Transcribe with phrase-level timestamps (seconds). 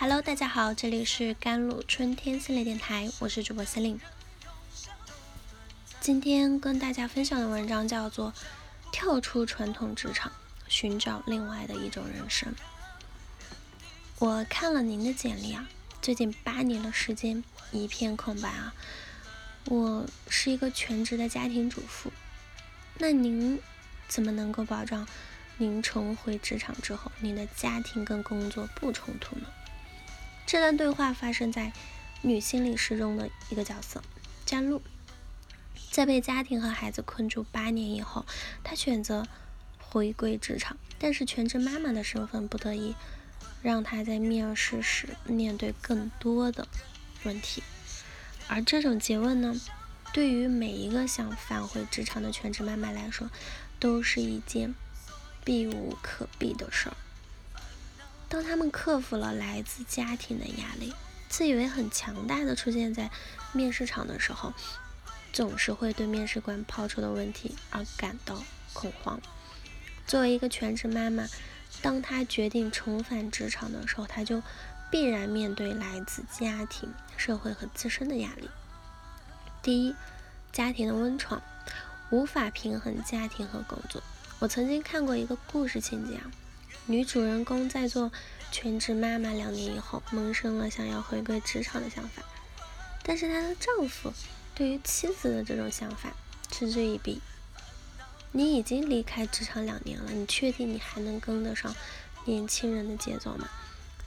[0.00, 4.00] Hello，大家好，这里是甘露春天系列电台，我是主播司令。
[6.00, 8.32] 今天跟大家分享的文章叫做
[8.90, 10.32] 《跳出传统职场，
[10.66, 12.50] 寻找另外的一种人生》。
[14.20, 15.68] 我看了您的简历啊，
[16.00, 18.74] 最近八年的时间一片空白啊。
[19.66, 22.10] 我是一个全职的家庭主妇，
[22.96, 23.60] 那您
[24.08, 25.06] 怎么能够保障
[25.58, 29.46] 您重回职场之后，您的家庭跟工作不冲突呢？
[30.50, 31.72] 这段对话发生在
[32.22, 34.02] 女心理师中的一个角色
[34.44, 34.82] 詹露，
[35.92, 38.26] 在被家庭和孩子困住八年以后，
[38.64, 39.28] 她选择
[39.78, 42.96] 回归职场，但是全职妈妈的身份不得已
[43.62, 46.66] 让她在面试时面对更多的
[47.22, 47.62] 问题，
[48.48, 49.54] 而这种诘问呢，
[50.12, 53.30] 对于每一个想返回职场的全职妈妈来说，
[53.78, 54.74] 都是一件
[55.44, 56.96] 避无可避的事儿。
[58.30, 60.94] 当他们克服了来自家庭的压力，
[61.28, 63.10] 自以为很强大的出现在
[63.52, 64.54] 面试场的时候，
[65.32, 68.40] 总是会对面试官抛出的问题而感到
[68.72, 69.20] 恐慌。
[70.06, 71.26] 作为一个全职妈妈，
[71.82, 74.40] 当她决定重返职场的时候，她就
[74.92, 78.48] 必然面对来自家庭、社会和自身的压力。
[79.60, 79.96] 第一，
[80.52, 81.42] 家庭的温床，
[82.10, 84.00] 无法平衡家庭和工作。
[84.38, 86.30] 我曾经看过一个故事情节啊。
[86.86, 88.10] 女主人公在做
[88.50, 92.22] 全职妈妈两年以后，萌生了想要回归职场的想法，
[93.02, 94.12] 但是她的丈夫
[94.54, 96.12] 对于妻子的这种想法
[96.50, 97.20] 嗤之以鼻。
[98.32, 101.74] 你已经离开职场两年了，你确定你还能跟得上
[102.24, 103.48] 年轻人的节奏吗？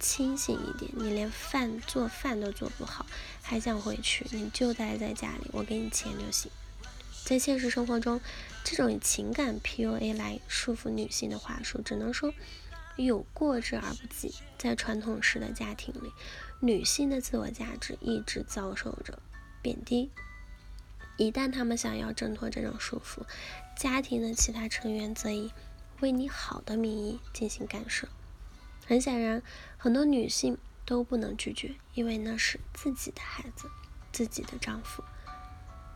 [0.00, 3.06] 清醒一点，你连饭做饭都做不好，
[3.40, 4.26] 还想回去？
[4.32, 6.50] 你就待在家里，我给你钱就行。
[7.24, 8.20] 在现实生活中，
[8.64, 12.32] 这种以情感 PUA 来束缚女性的话术，只能说。
[12.96, 14.34] 有过之而不及。
[14.58, 16.12] 在传统式的家庭里，
[16.60, 19.18] 女性的自我价值一直遭受着
[19.62, 20.10] 贬低。
[21.16, 23.22] 一旦她们想要挣脱这种束缚，
[23.78, 25.50] 家庭的其他成员则以
[26.00, 28.08] “为你好”的名义进行干涉。
[28.86, 29.42] 很显然，
[29.78, 33.70] 很多女性都不能拒绝，因为那是自己的孩子、
[34.12, 35.02] 自己的丈夫。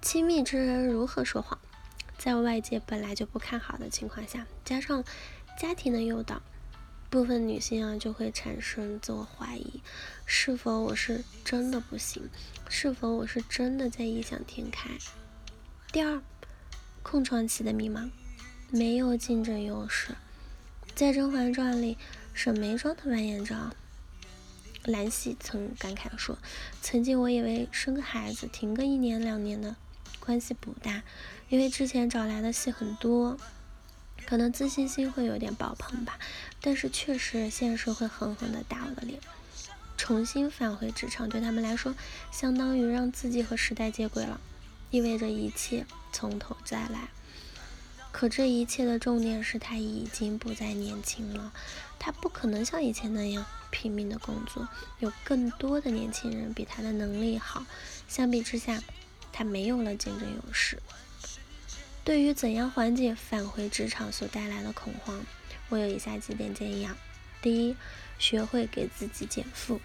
[0.00, 1.58] 亲密之人如何说谎？
[2.16, 5.04] 在外界本来就不看好的情况下，加上
[5.58, 6.40] 家庭的诱导。
[7.10, 9.80] 部分女性啊就会产生自我怀疑，
[10.26, 12.28] 是否我是真的不行？
[12.68, 14.90] 是否我是真的在异想天开？
[15.90, 16.20] 第二，
[17.02, 18.10] 空窗期的迷茫，
[18.70, 20.14] 没有竞争优势。
[20.94, 21.96] 在《甄嬛传》里，
[22.34, 23.74] 沈眉庄的扮演者
[24.84, 26.36] 兰溪曾感慨说
[26.82, 29.76] ：“曾经我以为生个孩子，停个一年两年的
[30.28, 31.02] 关系不大，
[31.48, 33.38] 因为之前找来的戏很多。”
[34.26, 36.18] 可能自信心会有点爆棚吧，
[36.60, 39.18] 但是确实现实会狠狠的打我的脸。
[39.96, 41.94] 重新返回职场对他们来说，
[42.30, 44.38] 相当于让自己和时代接轨了，
[44.90, 47.08] 意味着一切从头再来。
[48.12, 51.52] 可这一切的重点是他已经不再年轻了，
[51.98, 54.68] 他不可能像以前那样拼命的工作。
[54.98, 57.64] 有更多的年轻人比他的能力好，
[58.08, 58.82] 相比之下，
[59.38, 60.82] 他没有了竞争优势。
[62.02, 65.24] 对于怎样缓解返回职场所带来的恐慌，
[65.68, 66.96] 我有以下几点建议啊。
[67.40, 67.76] 第一，
[68.18, 69.80] 学会给自己减负。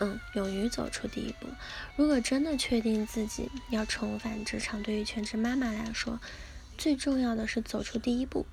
[0.00, 1.46] 嗯，勇于走出第一步。
[1.94, 6.18] 如果真的确定自己要重返职场，对于全职妈妈来说，
[6.76, 8.44] 最重要的是走出第一步。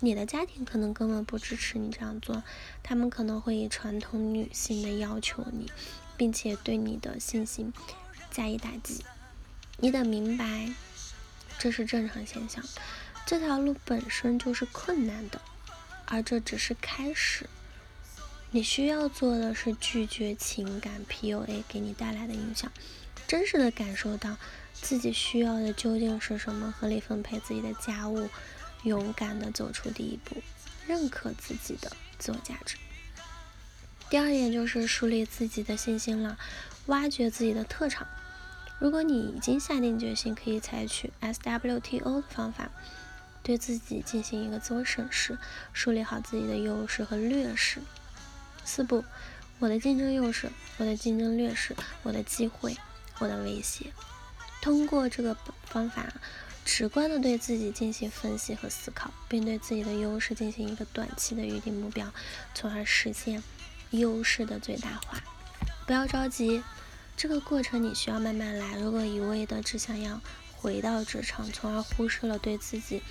[0.00, 2.42] 你的家庭可能根本不支持你这样做，
[2.82, 5.72] 他们可能会以传统女性的要求你，
[6.18, 7.72] 并且对你的信心
[8.36, 9.02] 加以打击。
[9.78, 10.68] 你得明白。
[11.58, 12.62] 这是正常现象，
[13.24, 15.40] 这条路本身就是困难的，
[16.04, 17.48] 而这只是开始。
[18.50, 22.70] 你需要做的是拒绝情感 PUA 给你带来的影响，
[23.26, 24.36] 真实的感受到
[24.74, 28.28] 自己需要的究竟是什么，合理分配自己的家务，
[28.82, 30.42] 勇敢的走出第一步，
[30.86, 32.76] 认可自己的自我价值。
[34.10, 36.38] 第二点就是树立自己的信心了，
[36.86, 38.06] 挖掘自己的特长。
[38.78, 42.70] 如果你已经下定决心，可以采取 SWTO 的方法，
[43.42, 45.38] 对自己进行一个自我审视，
[45.72, 47.80] 梳理好自己的优势和劣势。
[48.64, 49.02] 四步：
[49.60, 52.76] 我的竞争优势，我的竞争劣势，我的机会，
[53.18, 53.92] 我的威胁。
[54.60, 55.34] 通过这个
[55.64, 56.12] 方法，
[56.64, 62.12] 直观的对自己进行分析和思考，并对自己的优势进行一个短期的预定目标，
[62.52, 63.42] 从而实现
[63.90, 65.22] 优势的最大化。
[65.86, 66.62] 不要着急。
[67.16, 68.78] 这个过程你需要慢慢来。
[68.78, 70.20] 如果一味的只想要
[70.54, 73.02] 回到职场，从而忽视了对自己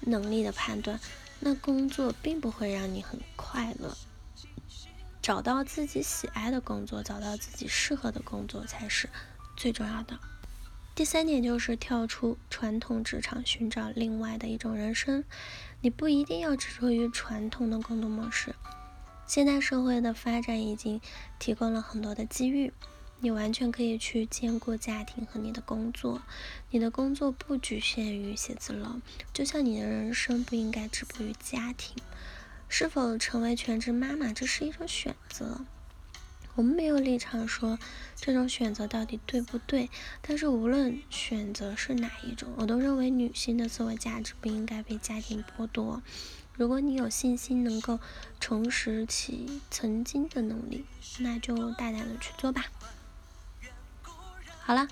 [0.00, 0.98] 能力的判断，
[1.38, 3.96] 那工作并不会让你很快乐。
[5.22, 9.08] 找到自己喜爱的工作，找到自己适合的工作才是
[9.56, 10.18] 最重要的。
[10.94, 15.22] 第三点就是跳出传统职场，寻找另外的一种人生。
[15.80, 18.54] 你不一定要执着于传统的工作模式。
[19.26, 21.00] 现代社会的发展已经
[21.38, 22.72] 提供了很多的机遇，
[23.20, 26.22] 你完全可以去兼顾家庭和你的工作。
[26.70, 29.00] 你的工作不局限于写字楼，
[29.32, 31.96] 就像你的人生不应该止步于家庭。
[32.68, 35.64] 是否成为全职妈妈，这是一种选择。
[36.54, 37.78] 我们没有立场说
[38.16, 39.88] 这种选择到底对不对，
[40.20, 46.02] 但是无论选择是哪一种，我都认为女性的自我价值不应该被家庭剥夺。
[46.54, 48.00] 如果你有信心能够
[48.40, 50.84] 重拾起曾经的能力，
[51.20, 52.66] 那就大胆的去做吧。
[54.68, 54.86] 好了，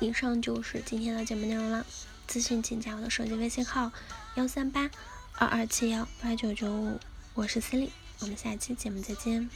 [0.00, 1.86] 以上就是今天的节目内容了。
[2.28, 3.92] 咨询请加我的手机微信号：
[4.34, 4.90] 幺三八
[5.34, 6.98] 二二七幺八九九五，
[7.34, 9.48] 我是思丽我们下期节目再见。